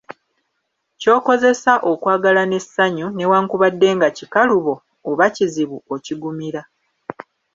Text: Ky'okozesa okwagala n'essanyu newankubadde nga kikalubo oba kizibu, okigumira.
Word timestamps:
Ky'okozesa 1.01 1.73
okwagala 1.91 2.41
n'essanyu 2.47 3.07
newankubadde 3.11 3.87
nga 3.97 4.07
kikalubo 4.17 4.73
oba 5.09 5.25
kizibu, 5.35 5.77
okigumira. 5.95 6.61